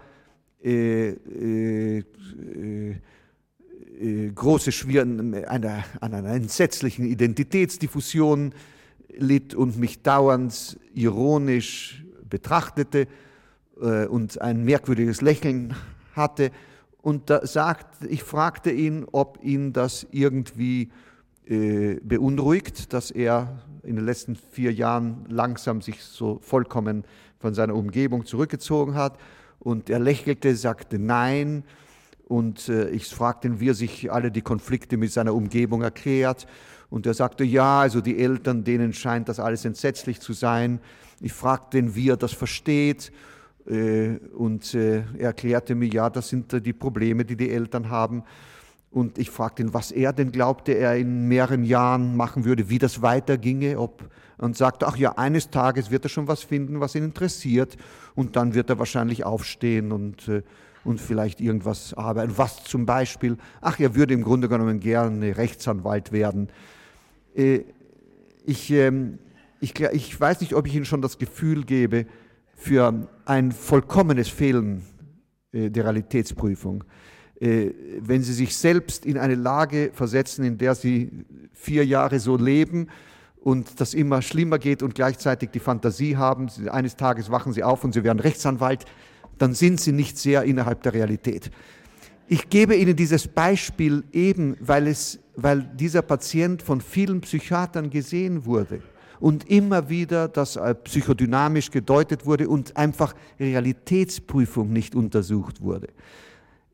[0.62, 2.04] äh, äh,
[4.00, 8.52] äh, große Schwierigkeiten an einer entsetzlichen Identitätsdiffusion
[9.16, 13.06] litt und mich dauernd ironisch betrachtete
[13.80, 15.74] äh, und ein merkwürdiges Lächeln
[16.14, 16.50] hatte.
[17.02, 20.90] Und da sagt, ich fragte ihn, ob ihn das irgendwie
[21.46, 27.04] äh, beunruhigt, dass er in den letzten vier Jahren langsam sich so vollkommen
[27.38, 29.18] von seiner Umgebung zurückgezogen hat.
[29.60, 31.62] Und er lächelte, sagte nein.
[32.24, 36.48] Und äh, ich fragte ihn, wie er sich alle die Konflikte mit seiner Umgebung erklärt.
[36.90, 40.80] Und er sagte, ja, also die Eltern, denen scheint das alles entsetzlich zu sein.
[41.20, 43.12] Ich fragte ihn, wie er das versteht.
[43.66, 48.22] Äh, und äh, er erklärte mir, ja, das sind die Probleme, die die Eltern haben.
[48.90, 52.78] Und ich fragte ihn, was er denn glaubte, er in mehreren Jahren machen würde, wie
[52.78, 56.94] das weiterginge, ob, und sagte, ach ja, eines Tages wird er schon was finden, was
[56.94, 57.76] ihn interessiert,
[58.14, 60.42] und dann wird er wahrscheinlich aufstehen und, äh,
[60.84, 62.32] und vielleicht irgendwas arbeiten.
[62.36, 66.48] Was zum Beispiel, ach, er würde im Grunde genommen gerne Rechtsanwalt werden.
[67.36, 67.64] Äh,
[68.44, 69.18] ich, ähm,
[69.60, 72.06] ich, ich weiß nicht, ob ich Ihnen schon das Gefühl gebe
[72.54, 74.82] für ein vollkommenes Fehlen
[75.52, 76.84] äh, der Realitätsprüfung.
[77.40, 77.70] Äh,
[78.00, 81.10] wenn Sie sich selbst in eine Lage versetzen, in der Sie
[81.52, 82.88] vier Jahre so leben
[83.36, 87.84] und das immer schlimmer geht und gleichzeitig die Fantasie haben, eines Tages wachen Sie auf
[87.84, 88.86] und Sie werden Rechtsanwalt,
[89.38, 91.50] dann sind Sie nicht sehr innerhalb der Realität.
[92.26, 98.44] Ich gebe Ihnen dieses Beispiel eben, weil, es, weil dieser Patient von vielen Psychiatern gesehen
[98.44, 98.82] wurde
[99.20, 105.88] und immer wieder das psychodynamisch gedeutet wurde und einfach Realitätsprüfung nicht untersucht wurde.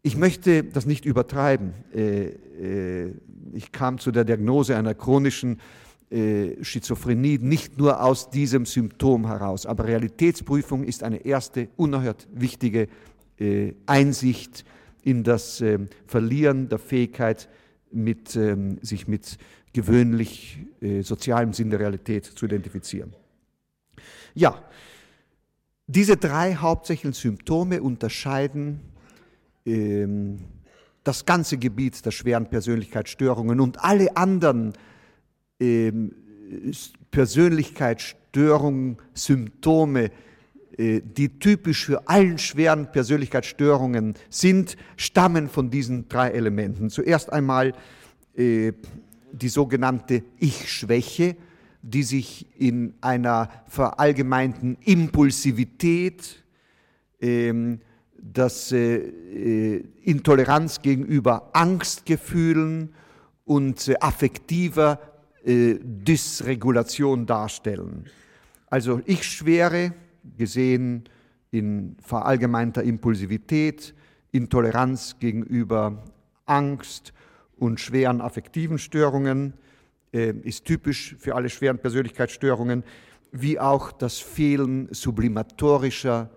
[0.05, 1.75] Ich möchte das nicht übertreiben.
[1.95, 3.15] Äh, äh,
[3.53, 5.61] ich kam zu der Diagnose einer chronischen
[6.11, 12.89] äh, Schizophrenie nicht nur aus diesem Symptom heraus, aber Realitätsprüfung ist eine erste unerhört wichtige
[13.87, 14.65] Einsicht
[15.03, 15.65] in das
[16.07, 17.49] Verlieren der Fähigkeit,
[17.93, 19.39] mit, ähm, sich mit
[19.73, 20.59] gewöhnlich
[21.01, 23.15] sozialem Sinn der Realität zu identifizieren.
[24.35, 24.63] Ja,
[25.87, 28.81] diese drei hauptsächlichen Symptome unterscheiden
[29.67, 30.39] ähm,
[31.05, 34.73] das ganze Gebiet der schweren Persönlichkeitsstörungen und alle anderen
[35.61, 36.15] ähm,
[37.11, 40.11] Persönlichkeitsstörungen, Symptome, äh,
[40.79, 46.89] die typisch für allen schweren Persönlichkeitsstörungen sind, stammen von diesen drei Elementen.
[46.89, 47.75] Zuerst einmal
[48.35, 48.73] äh,
[49.33, 51.37] die sogenannte Ich-Schwäche,
[51.83, 56.43] die sich in einer verallgemeinten Impulsivität
[57.23, 57.81] ähm,
[58.23, 62.95] dass äh, Intoleranz gegenüber Angstgefühlen
[63.45, 65.01] und äh, affektiver
[65.45, 68.07] äh, Dysregulation darstellen.
[68.67, 69.93] Also ich schwere,
[70.37, 71.05] gesehen
[71.51, 73.95] in verallgemeinter Impulsivität,
[74.31, 76.03] Intoleranz gegenüber
[76.47, 77.13] Angst
[77.57, 79.55] und schweren affektiven Störungen,
[80.13, 82.85] äh, ist typisch für alle schweren Persönlichkeitsstörungen,
[83.31, 86.31] wie auch das Fehlen sublimatorischer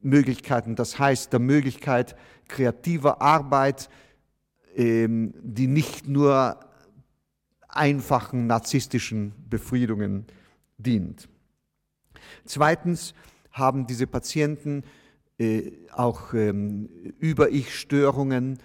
[0.00, 2.16] Möglichkeiten, das heißt der Möglichkeit
[2.46, 3.88] kreativer Arbeit,
[4.76, 6.60] ähm, die nicht nur
[7.68, 10.26] einfachen narzisstischen Befriedungen
[10.78, 11.28] dient.
[12.44, 13.14] Zweitens
[13.52, 14.84] haben diese Patienten
[15.38, 18.58] äh, auch ähm, Über-Ich-Störungen,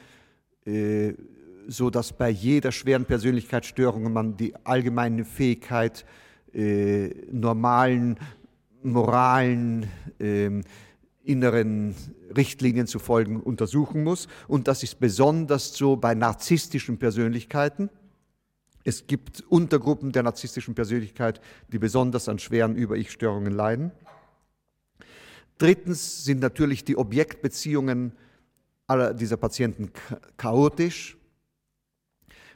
[0.66, 1.14] äh,
[1.68, 6.06] so dass bei jeder schweren Persönlichkeitsstörung man die allgemeine Fähigkeit,
[6.54, 8.20] äh, normalen,
[8.84, 9.88] moralen,
[10.20, 10.64] ähm,
[11.24, 11.96] inneren
[12.36, 14.28] Richtlinien zu folgen, untersuchen muss.
[14.48, 17.90] Und das ist besonders so bei narzisstischen Persönlichkeiten.
[18.84, 21.40] Es gibt Untergruppen der narzisstischen Persönlichkeit,
[21.72, 23.92] die besonders an schweren Über-Ich-Störungen leiden.
[25.58, 28.14] Drittens sind natürlich die Objektbeziehungen
[28.88, 29.92] aller dieser Patienten
[30.38, 31.18] chaotisch.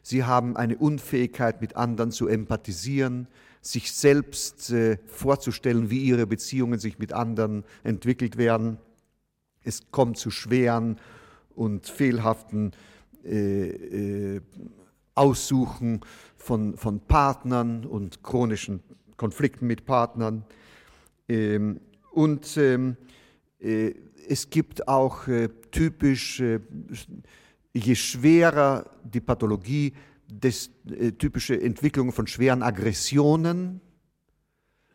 [0.02, 3.28] Sie haben eine Unfähigkeit, mit anderen zu empathisieren,
[3.62, 8.78] sich selbst äh, vorzustellen, wie ihre Beziehungen sich mit anderen entwickelt werden.
[9.64, 10.98] Es kommt zu schweren
[11.56, 12.72] und fehlhaften
[13.26, 14.42] äh, äh,
[15.18, 16.02] Aussuchen
[16.38, 18.82] von, von Partnern und chronischen
[19.18, 20.46] Konflikten mit Partnern.
[21.28, 22.98] Ähm, und ähm,
[23.60, 23.94] äh,
[24.28, 26.60] es gibt auch äh, typisch, äh,
[27.74, 29.94] je schwerer die Pathologie,
[30.30, 30.72] des,
[31.18, 33.80] typische Entwicklungen von schweren Aggressionen,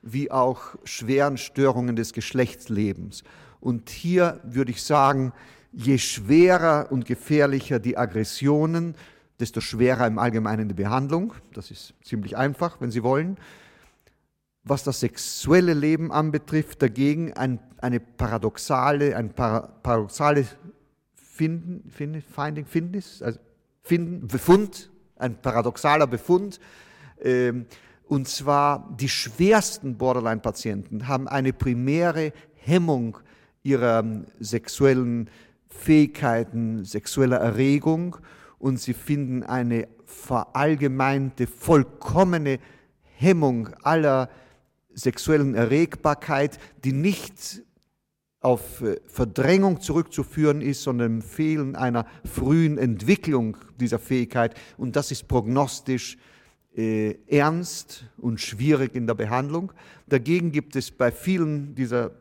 [0.03, 3.25] wie auch schweren Störungen des Geschlechtslebens.
[3.61, 5.33] Und hier würde ich sagen,
[5.73, 8.95] je schwerer und gefährlicher die Aggressionen,
[9.41, 11.35] desto schwerer im Allgemeinen die Behandlung.
[11.53, 13.37] Das ist ziemlich einfach, wenn Sie wollen.
[14.65, 20.57] Was das sexuelle Leben anbetrifft, dagegen ein, eine paradoxale, ein para, paradoxales
[21.15, 23.41] Finden, Finden, Finding, Findnis, also
[23.83, 26.61] Finden, Befund, ein paradoxaler Befund.
[27.21, 27.67] Ähm,
[28.07, 33.19] und zwar die schwersten Borderline-Patienten haben eine primäre Hemmung
[33.63, 35.31] ihrer ähm, sexuellen
[35.69, 38.19] Fähigkeiten, sexueller Erregung
[38.63, 42.61] und sie finden eine verallgemeinte, vollkommene
[43.17, 44.31] Hemmung aller
[44.95, 47.65] sexuellen Erregbarkeit, die nicht
[48.39, 54.55] auf äh, Verdrängung zurückzuführen ist, sondern im Fehlen einer frühen Entwicklung dieser Fähigkeit.
[54.77, 56.17] Und das ist prognostisch
[56.77, 59.73] äh, ernst und schwierig in der Behandlung.
[60.07, 62.13] Dagegen gibt es bei vielen dieser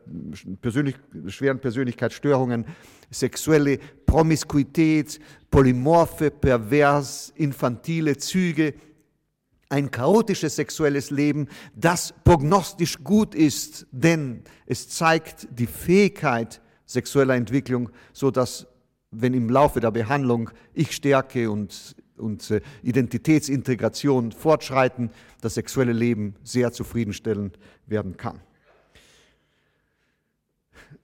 [0.60, 0.96] persönlich,
[1.28, 2.66] schweren Persönlichkeitsstörungen
[3.12, 5.20] sexuelle Promiskuität,
[5.50, 8.74] polymorphe, pervers, infantile Züge,
[9.68, 17.90] ein chaotisches sexuelles Leben, das prognostisch gut ist, denn es zeigt die Fähigkeit sexueller Entwicklung,
[18.12, 18.66] so dass
[19.10, 26.72] wenn im Laufe der Behandlung Ich-Stärke und und äh, Identitätsintegration fortschreiten, das sexuelle Leben sehr
[26.72, 28.40] zufriedenstellend werden kann.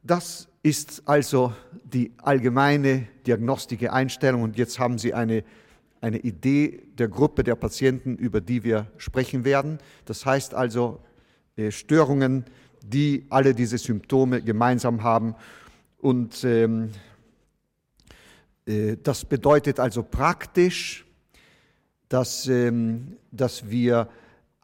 [0.02, 5.42] Das ist also die allgemeine diagnostische Einstellung und jetzt haben Sie eine,
[6.02, 9.78] eine Idee der Gruppe der Patienten, über die wir sprechen werden.
[10.04, 11.00] Das heißt also
[11.56, 12.44] äh, Störungen,
[12.84, 15.34] die alle diese Symptome gemeinsam haben
[15.96, 16.90] und ähm,
[18.66, 21.06] äh, das bedeutet also praktisch,
[22.10, 24.10] dass, ähm, dass wir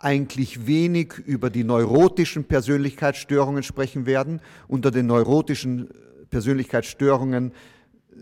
[0.04, 4.40] eigentlich wenig über die neurotischen Persönlichkeitsstörungen sprechen werden.
[4.68, 5.88] Unter den neurotischen
[6.30, 7.52] Persönlichkeitsstörungen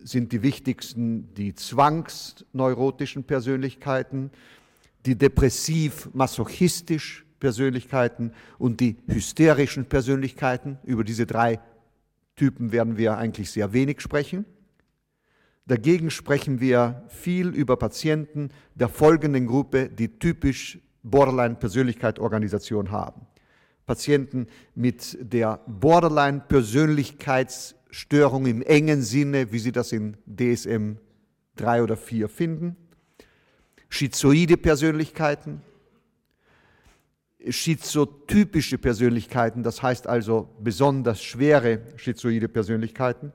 [0.04, 4.30] sind die wichtigsten die zwangsneurotischen Persönlichkeiten,
[5.04, 10.78] die depressiv-masochistisch Persönlichkeiten und die hysterischen Persönlichkeiten.
[10.84, 11.58] Über diese drei
[12.36, 14.44] Typen werden wir eigentlich sehr wenig sprechen.
[15.66, 23.26] Dagegen sprechen wir viel über Patienten der folgenden Gruppe, die typisch Borderline-Persönlichkeit-Organisation haben.
[23.86, 30.96] Patienten mit der Borderline-Persönlichkeitsstörung im engen Sinne, wie Sie das in DSM
[31.56, 32.76] 3 oder 4 finden,
[33.88, 35.62] schizoide Persönlichkeiten,
[37.48, 43.32] schizotypische Persönlichkeiten, das heißt also besonders schwere schizoide Persönlichkeiten,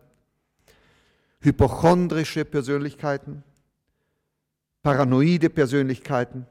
[1.42, 3.44] hypochondrische Persönlichkeiten,
[4.82, 6.48] paranoide Persönlichkeiten,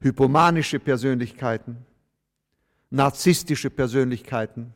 [0.00, 1.78] hypomanische Persönlichkeiten,
[2.90, 4.74] narzisstische Persönlichkeiten,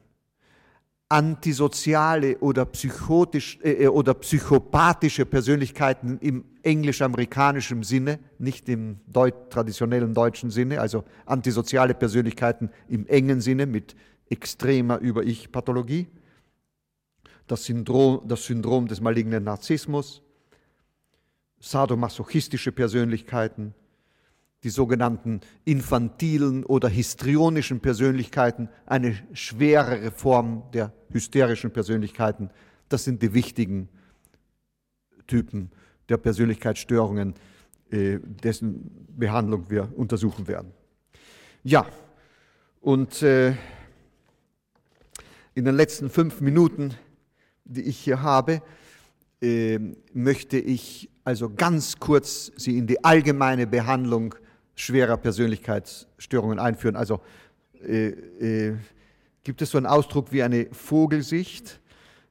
[1.08, 10.14] antisoziale oder, psychotisch, äh, äh oder psychopathische Persönlichkeiten im englisch-amerikanischen Sinne, nicht im Deut traditionellen
[10.14, 13.96] deutschen Sinne, also antisoziale Persönlichkeiten im engen Sinne mit
[14.28, 16.06] extremer Über-Ich-Pathologie
[17.50, 20.22] das Syndrom, das Syndrom des malignen Narzissmus,
[21.58, 23.74] sadomasochistische Persönlichkeiten,
[24.62, 32.50] die sogenannten infantilen oder histrionischen Persönlichkeiten, eine schwerere Form der hysterischen Persönlichkeiten.
[32.88, 33.88] Das sind die wichtigen
[35.26, 35.70] Typen
[36.08, 37.34] der Persönlichkeitsstörungen,
[37.90, 40.72] äh, dessen Behandlung wir untersuchen werden.
[41.62, 41.86] Ja,
[42.80, 43.50] und äh,
[45.54, 46.94] in den letzten fünf Minuten
[47.70, 48.62] die ich hier habe,
[49.40, 49.78] äh,
[50.12, 54.34] möchte ich also ganz kurz Sie in die allgemeine Behandlung
[54.80, 56.96] schwerer Persönlichkeitsstörungen einführen.
[56.96, 57.20] Also
[57.82, 58.76] äh, äh,
[59.44, 61.80] gibt es so einen Ausdruck wie eine Vogelsicht,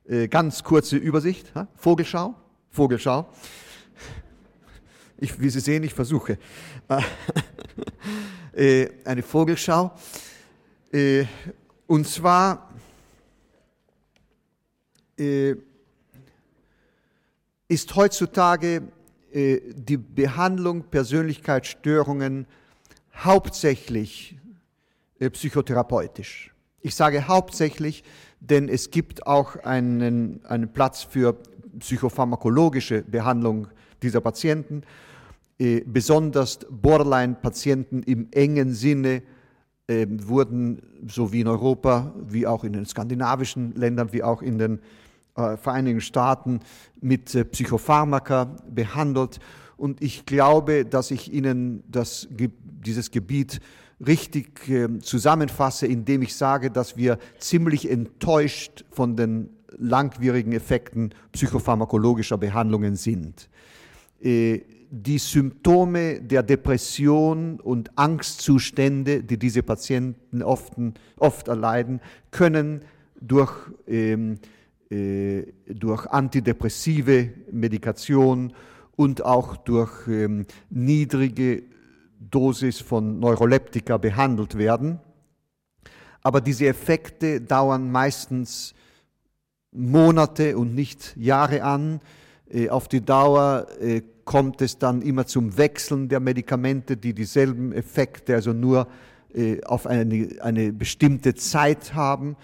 [0.07, 1.67] äh, ganz kurze Übersicht, ha?
[1.75, 2.33] Vogelschau,
[2.71, 3.29] Vogelschau.
[5.17, 6.37] Ich, wie Sie sehen, ich versuche.
[8.51, 9.93] Äh, eine Vogelschau.
[10.91, 11.23] Äh,
[11.87, 12.73] und zwar
[15.17, 15.55] äh,
[17.69, 18.81] ist heutzutage
[19.33, 22.47] die Behandlung Persönlichkeitsstörungen
[23.13, 24.37] hauptsächlich
[25.19, 26.53] äh, psychotherapeutisch.
[26.81, 28.03] Ich sage hauptsächlich,
[28.39, 31.37] denn es gibt auch einen, einen Platz für
[31.77, 33.67] psychopharmakologische Behandlung
[34.01, 34.83] dieser Patienten,
[35.85, 39.23] besonders Borderline-Patienten im engen Sinne
[39.89, 44.59] äh, wurden so wie in Europa, wie auch in den skandinavischen Ländern, wie auch in
[44.59, 44.79] den
[45.39, 46.59] äh, Vereinigten Staaten
[47.01, 49.39] mit äh, Psychopharmaka behandelt.
[49.77, 53.59] Und ich glaube, dass ich Ihnen das, dieses Gebiet
[54.05, 62.37] richtig äh, zusammenfasse, indem ich sage, dass wir ziemlich enttäuscht von den langwierigen Effekten psychopharmakologischer
[62.37, 63.49] Behandlungen sind.
[64.21, 64.61] Äh,
[64.91, 70.73] die Symptome der Depression und Angstzustände, die diese Patienten oft,
[71.17, 72.81] oft erleiden, können
[73.21, 73.53] durch,
[73.87, 74.37] ähm, äh,
[74.89, 78.53] durch antidepressive Medikation
[78.95, 81.63] und auch durch ähm, niedrige
[82.19, 84.99] Dosis von Neuroleptika behandelt werden.
[86.21, 88.73] Aber diese Effekte dauern meistens
[89.71, 92.01] Monate und nicht Jahre an.
[92.49, 97.71] Äh, auf die Dauer äh, kommt es dann immer zum Wechseln der Medikamente, die dieselben
[97.71, 98.87] Effekte, also nur
[99.33, 102.35] äh, auf eine, eine bestimmte Zeit haben,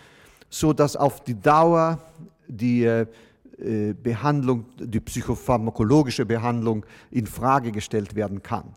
[0.50, 2.00] so dass auf die Dauer
[2.48, 3.06] die
[4.04, 8.74] Behandlung, die psychopharmakologische Behandlung in Frage gestellt werden kann.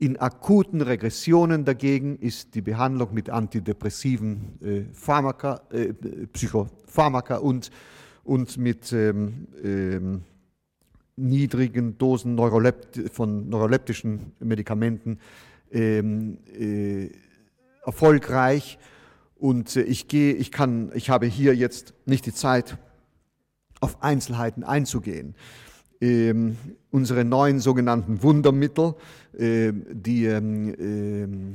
[0.00, 5.92] In akuten Regressionen dagegen ist die Behandlung mit antidepressiven äh, Pharmaka, äh,
[6.32, 7.72] Psychopharmaka und,
[8.22, 10.22] und mit ähm, ähm,
[11.16, 15.18] niedrigen Dosen Neurolept von neuroleptischen Medikamenten
[15.72, 17.10] ähm, äh,
[17.84, 18.78] erfolgreich.
[19.34, 22.78] Und äh, ich gehe, ich kann, ich habe hier jetzt nicht die Zeit,
[23.80, 25.34] auf Einzelheiten einzugehen
[26.00, 26.56] ähm,
[26.90, 28.94] unsere neuen sogenannten Wundermittel,
[29.36, 31.54] äh, die ähm,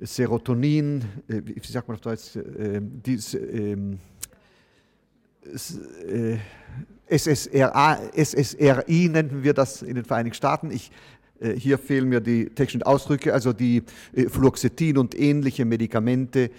[0.00, 3.98] äh, Serotonin, äh, wie sagt man auf Deutsch, ähm, ähm,
[7.10, 10.70] SSRA, SSRI nennen wir das in den Vereinigten Staaten.
[10.70, 10.90] Ich,
[11.40, 13.82] äh, hier fehlen mir die technischen Ausdrücke, also die
[14.14, 16.50] äh, Fluoxetin und ähnliche Medikamente,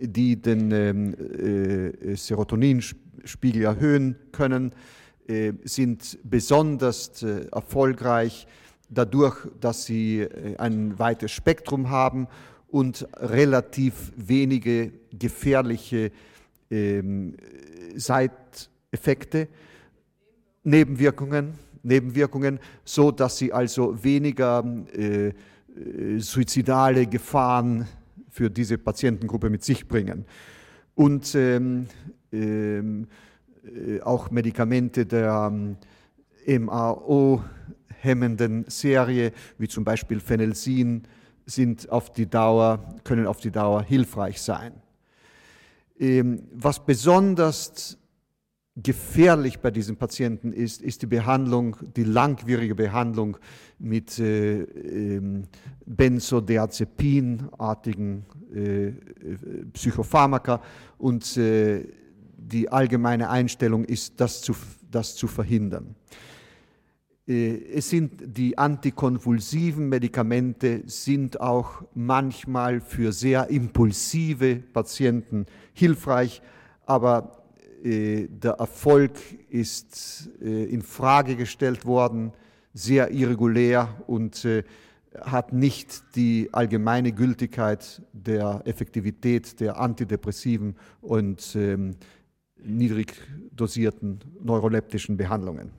[0.00, 1.14] die den ähm,
[3.14, 4.72] Serotoninspiegel erhöhen können
[5.26, 8.46] äh, sind besonders äh, erfolgreich
[8.90, 12.28] dadurch, dass sie äh, ein weites Spektrum haben
[12.68, 16.10] und relativ wenige gefährliche
[16.70, 17.36] ähm,
[17.94, 19.48] Seiteffekte,
[20.64, 24.64] Nebenwirkungen, Nebenwirkungen, so dass sie also weniger
[24.96, 25.32] äh,
[26.18, 27.86] suizidale Gefahren
[28.30, 30.24] für diese Patientengruppe mit sich bringen.
[30.94, 31.86] Und ähm,
[32.34, 33.06] ähm,
[33.64, 35.76] äh, auch Medikamente der ähm,
[36.66, 41.04] MAO-hemmenden Serie, wie zum Beispiel Phenelsin,
[41.46, 44.74] sind auf die Dauer, können auf die Dauer hilfreich sein.
[45.98, 47.98] Ähm, was besonders
[48.76, 53.36] gefährlich bei diesen Patienten ist, ist die Behandlung, die langwierige Behandlung
[53.78, 55.44] mit äh, ähm,
[55.86, 58.90] Benzodiazepinartigen äh,
[59.72, 60.60] Psychopharmaka
[60.98, 61.86] und äh,
[62.48, 64.54] die allgemeine Einstellung ist, das zu,
[64.90, 65.94] das zu verhindern.
[67.26, 76.42] Äh, es sind die antikonvulsiven Medikamente sind auch manchmal für sehr impulsive Patienten hilfreich,
[76.86, 77.44] aber
[77.82, 79.12] äh, der Erfolg
[79.48, 82.32] ist äh, in Frage gestellt worden,
[82.74, 84.44] sehr irregulär und
[85.20, 91.94] hat nicht die allgemeine Gültigkeit der Effektivität der Antidepressiven und ähm,
[92.64, 93.14] niedrig
[93.52, 95.70] dosierten neuroleptischen Behandlungen.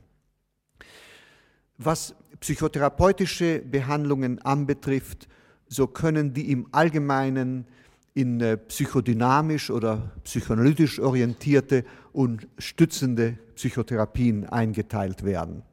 [1.77, 5.27] Was psychotherapeutische Behandlungen anbetrifft,
[5.67, 7.65] so können die im Allgemeinen
[8.13, 11.83] in äh, psychodynamisch oder psychoanalytisch orientierte
[12.13, 15.63] und stützende Psychotherapien eingeteilt werden.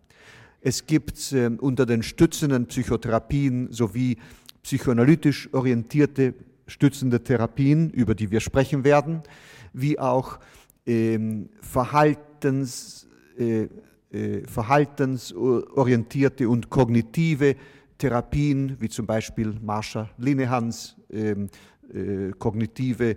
[0.61, 4.19] Es gibt äh, unter den stützenden Psychotherapien sowie
[4.63, 6.35] psychoanalytisch orientierte
[6.67, 9.23] stützende Therapien, über die wir sprechen werden,
[9.73, 10.39] wie auch
[10.87, 13.09] ähm, Verhaltens,
[13.39, 13.69] äh,
[14.11, 17.57] äh, verhaltensorientierte und kognitive
[17.99, 21.49] Therapien, wie zum Beispiel Marsha Linehans ähm,
[21.93, 23.17] äh, kognitive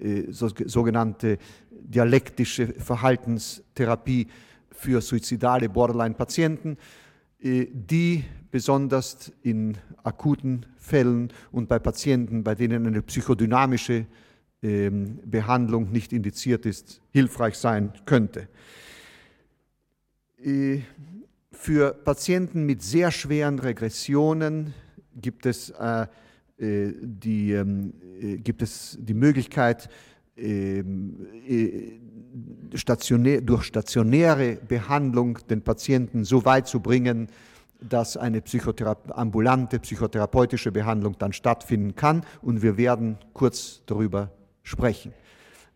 [0.00, 1.38] äh, so, sogenannte
[1.70, 4.28] dialektische Verhaltenstherapie
[4.70, 6.76] für suizidale Borderline-Patienten,
[7.42, 14.06] äh, die besonders in akuten Fällen und bei Patienten, bei denen eine psychodynamische
[14.62, 18.48] Behandlung nicht indiziert ist, hilfreich sein könnte.
[20.42, 20.80] Äh,
[21.52, 24.72] für Patienten mit sehr schweren Regressionen
[25.14, 26.06] gibt es, äh,
[26.58, 29.88] äh die, ähm, äh, gibt es die Möglichkeit,
[30.36, 37.28] ähm, äh, stationär, durch stationäre Behandlung den Patienten so weit zu bringen,
[37.80, 44.30] dass eine Psychothera ambulante psychotherapeutische Behandlung dann stattfinden kann und wir werden kurz darüber
[44.62, 45.12] sprechen.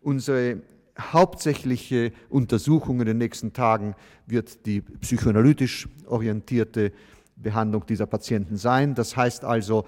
[0.01, 0.61] Unsere
[0.99, 3.95] hauptsächliche Untersuchung in den nächsten Tagen
[4.27, 6.91] wird die psychoanalytisch orientierte
[7.35, 8.95] Behandlung dieser Patienten sein.
[8.95, 9.85] Das heißt also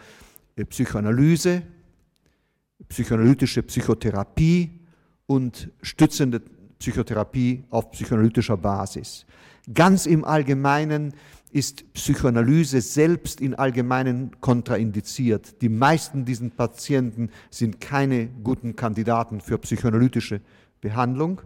[0.56, 1.64] äh, Psychoanalyse,
[2.90, 4.72] psychoanalytische Psychotherapie
[5.26, 6.42] und stützende
[6.80, 9.26] Psychotherapie auf psychoanalytischer Basis.
[9.74, 11.14] Ganz im Allgemeinen
[11.52, 15.62] ist Psychoanalyse selbst in Allgemeinen kontraindiziert.
[15.62, 20.42] Die meisten dieser Patienten sind keine guten Kandidaten für psychoanalytische
[20.82, 21.42] Behandlung,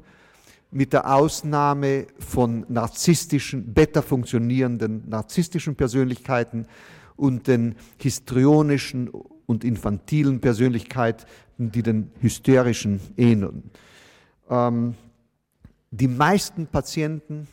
[0.71, 6.65] mit der Ausnahme von narzisstischen, besser funktionierenden narzisstischen Persönlichkeiten
[7.17, 9.09] und den histrionischen
[9.45, 11.25] und infantilen Persönlichkeiten,
[11.57, 13.69] die den hysterischen ähneln.
[14.49, 14.95] Ähm,
[15.91, 17.47] die meisten Patienten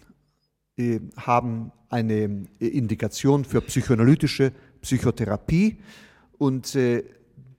[1.16, 5.78] haben eine Indikation für psychoanalytische Psychotherapie
[6.38, 7.04] und äh,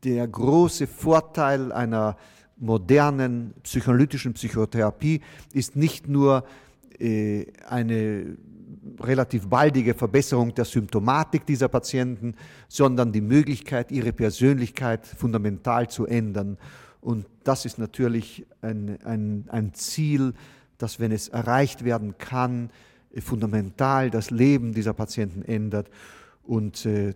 [0.03, 2.15] der große Vorteil einer
[2.57, 5.21] modernen psychoanalytischen Psychotherapie
[5.53, 6.45] ist nicht nur
[6.99, 8.37] äh, eine
[8.99, 12.35] relativ baldige Verbesserung der Symptomatik dieser Patienten,
[12.67, 16.57] sondern die Möglichkeit, ihre Persönlichkeit fundamental zu ändern.
[17.01, 20.33] Und das ist natürlich ein, ein, ein Ziel,
[20.77, 22.69] das, wenn es erreicht werden kann,
[23.17, 25.89] fundamental das Leben dieser Patienten ändert.
[26.43, 27.13] Und äh,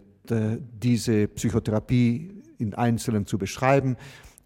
[0.82, 3.98] diese Psychotherapie in Einzelnen zu beschreiben,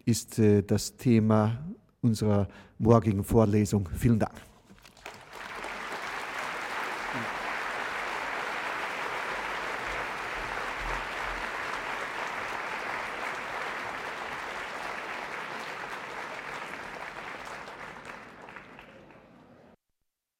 [0.04, 1.58] ist äh, das Thema
[2.00, 3.88] unserer morgigen Vorlesung.
[3.96, 4.47] Vielen Dank.